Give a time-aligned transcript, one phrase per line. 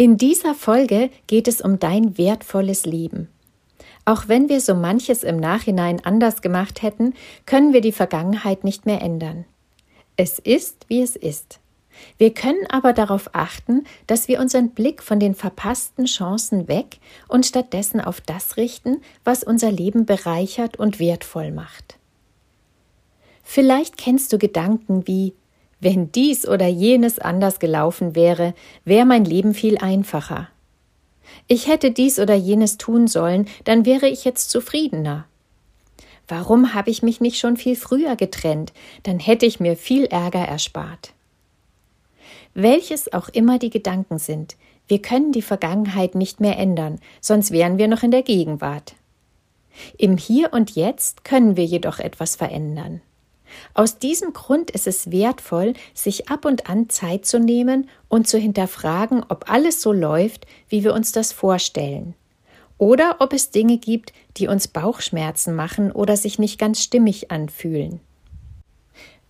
[0.00, 3.28] In dieser Folge geht es um dein wertvolles Leben.
[4.06, 7.12] Auch wenn wir so manches im Nachhinein anders gemacht hätten,
[7.44, 9.44] können wir die Vergangenheit nicht mehr ändern.
[10.16, 11.60] Es ist, wie es ist.
[12.16, 16.96] Wir können aber darauf achten, dass wir unseren Blick von den verpassten Chancen weg
[17.28, 21.98] und stattdessen auf das richten, was unser Leben bereichert und wertvoll macht.
[23.42, 25.34] Vielleicht kennst du Gedanken wie
[25.80, 30.48] wenn dies oder jenes anders gelaufen wäre, wäre mein Leben viel einfacher.
[31.48, 35.26] Ich hätte dies oder jenes tun sollen, dann wäre ich jetzt zufriedener.
[36.28, 38.72] Warum habe ich mich nicht schon viel früher getrennt?
[39.02, 41.12] Dann hätte ich mir viel Ärger erspart.
[42.54, 44.56] Welches auch immer die Gedanken sind,
[44.86, 48.94] wir können die Vergangenheit nicht mehr ändern, sonst wären wir noch in der Gegenwart.
[49.96, 53.00] Im Hier und Jetzt können wir jedoch etwas verändern.
[53.74, 58.38] Aus diesem Grund ist es wertvoll, sich ab und an Zeit zu nehmen und zu
[58.38, 62.14] hinterfragen, ob alles so läuft, wie wir uns das vorstellen.
[62.78, 68.00] Oder ob es Dinge gibt, die uns Bauchschmerzen machen oder sich nicht ganz stimmig anfühlen.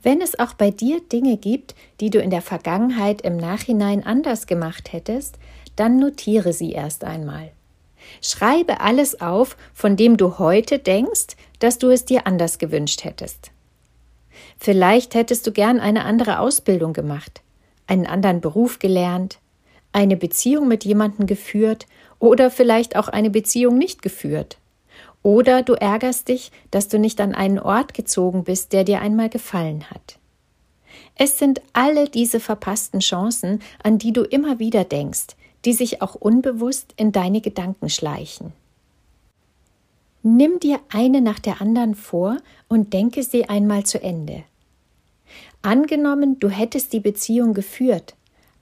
[0.02, 4.46] Wenn es auch bei dir Dinge gibt, die du in der Vergangenheit im Nachhinein anders
[4.46, 5.36] gemacht hättest,
[5.76, 7.52] dann notiere sie erst einmal.
[8.22, 13.50] Schreibe alles auf, von dem du heute denkst, dass du es dir anders gewünscht hättest.
[14.62, 17.40] Vielleicht hättest du gern eine andere Ausbildung gemacht,
[17.86, 19.38] einen anderen Beruf gelernt,
[19.90, 21.86] eine Beziehung mit jemandem geführt
[22.18, 24.58] oder vielleicht auch eine Beziehung nicht geführt.
[25.22, 29.30] Oder du ärgerst dich, dass du nicht an einen Ort gezogen bist, der dir einmal
[29.30, 30.18] gefallen hat.
[31.14, 36.14] Es sind alle diese verpassten Chancen, an die du immer wieder denkst, die sich auch
[36.14, 38.52] unbewusst in deine Gedanken schleichen.
[40.22, 42.36] Nimm dir eine nach der anderen vor
[42.68, 44.44] und denke sie einmal zu Ende.
[45.62, 48.14] Angenommen, du hättest die Beziehung geführt,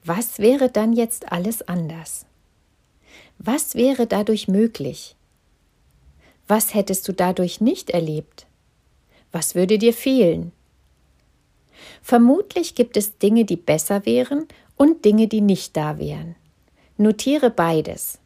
[0.05, 2.27] was wäre dann jetzt alles anders?
[3.39, 5.15] Was wäre dadurch möglich?
[6.49, 8.47] Was hättest du dadurch nicht erlebt?
[9.31, 10.51] Was würde dir fehlen?
[12.03, 16.35] Vermutlich gibt es Dinge, die besser wären und Dinge, die nicht da wären.
[16.97, 18.19] Notiere beides.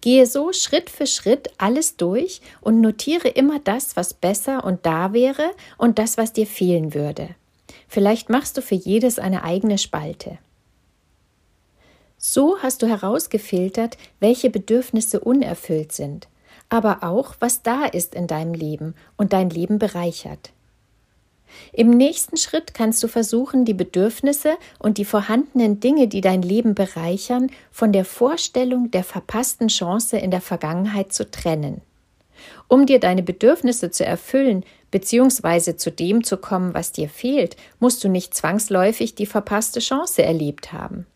[0.00, 5.12] Gehe so Schritt für Schritt alles durch und notiere immer das, was besser und da
[5.12, 7.34] wäre und das, was dir fehlen würde.
[7.88, 10.38] Vielleicht machst du für jedes eine eigene Spalte.
[12.18, 16.28] So hast du herausgefiltert, welche Bedürfnisse unerfüllt sind,
[16.68, 20.52] aber auch, was da ist in deinem Leben und dein Leben bereichert.
[21.72, 26.74] Im nächsten Schritt kannst du versuchen, die Bedürfnisse und die vorhandenen Dinge, die dein Leben
[26.74, 31.80] bereichern, von der Vorstellung der verpassten Chance in der Vergangenheit zu trennen.
[32.68, 38.04] Um dir deine Bedürfnisse zu erfüllen, beziehungsweise zu dem zu kommen, was dir fehlt, musst
[38.04, 41.06] du nicht zwangsläufig die verpasste Chance erlebt haben.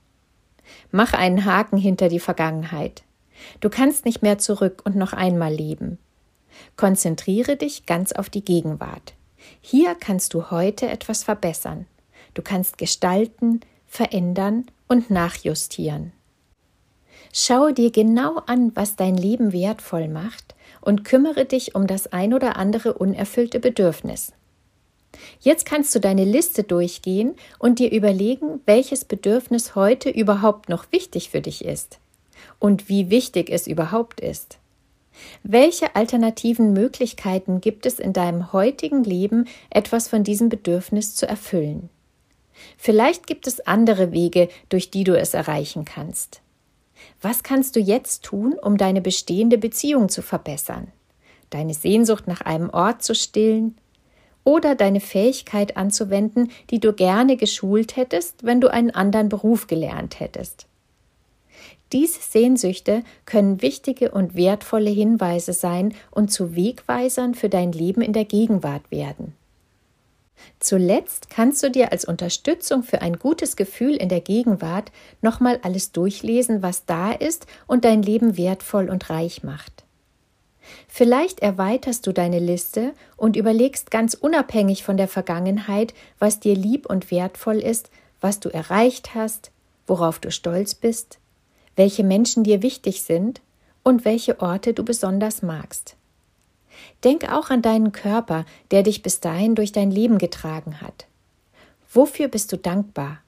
[0.90, 3.02] Mach einen Haken hinter die Vergangenheit.
[3.60, 5.98] Du kannst nicht mehr zurück und noch einmal leben.
[6.76, 9.14] Konzentriere dich ganz auf die Gegenwart.
[9.60, 11.86] Hier kannst du heute etwas verbessern.
[12.34, 16.12] Du kannst gestalten, verändern und nachjustieren.
[17.34, 22.34] Schau dir genau an, was dein Leben wertvoll macht und kümmere dich um das ein
[22.34, 24.32] oder andere unerfüllte Bedürfnis.
[25.40, 31.30] Jetzt kannst du deine Liste durchgehen und dir überlegen, welches Bedürfnis heute überhaupt noch wichtig
[31.30, 31.98] für dich ist
[32.58, 34.58] und wie wichtig es überhaupt ist.
[35.42, 41.88] Welche alternativen Möglichkeiten gibt es in deinem heutigen Leben, etwas von diesem Bedürfnis zu erfüllen?
[42.76, 46.41] Vielleicht gibt es andere Wege, durch die du es erreichen kannst.
[47.20, 50.88] Was kannst du jetzt tun, um deine bestehende Beziehung zu verbessern?
[51.50, 53.76] Deine Sehnsucht nach einem Ort zu stillen?
[54.44, 60.18] Oder deine Fähigkeit anzuwenden, die du gerne geschult hättest, wenn du einen anderen Beruf gelernt
[60.18, 60.66] hättest?
[61.92, 68.14] Diese Sehnsüchte können wichtige und wertvolle Hinweise sein und zu Wegweisern für dein Leben in
[68.14, 69.34] der Gegenwart werden.
[70.60, 75.92] Zuletzt kannst du dir als Unterstützung für ein gutes Gefühl in der Gegenwart nochmal alles
[75.92, 79.84] durchlesen, was da ist und dein Leben wertvoll und reich macht.
[80.88, 86.86] Vielleicht erweiterst du deine Liste und überlegst ganz unabhängig von der Vergangenheit, was dir lieb
[86.86, 87.90] und wertvoll ist,
[88.20, 89.50] was du erreicht hast,
[89.86, 91.18] worauf du stolz bist,
[91.76, 93.40] welche Menschen dir wichtig sind
[93.82, 95.96] und welche Orte du besonders magst.
[97.04, 101.06] Denk auch an deinen Körper, der dich bis dahin durch dein Leben getragen hat.
[101.92, 103.18] Wofür bist du dankbar?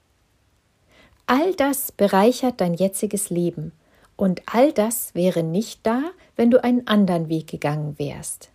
[1.27, 3.71] All das bereichert dein jetziges Leben,
[4.17, 6.01] und all das wäre nicht da,
[6.35, 8.49] wenn du einen anderen Weg gegangen wärst.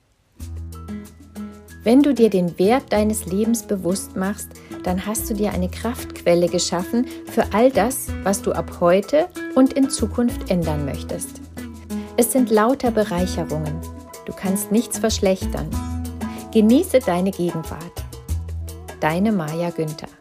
[1.83, 4.51] Wenn du dir den Wert deines Lebens bewusst machst,
[4.85, 9.73] dann hast du dir eine Kraftquelle geschaffen für all das, was du ab heute und
[9.73, 11.41] in Zukunft ändern möchtest.
[12.17, 13.81] Es sind lauter Bereicherungen.
[14.31, 15.69] Du kannst nichts verschlechtern.
[16.53, 18.05] Genieße deine Gegenwart.
[19.01, 20.20] Deine Maja Günther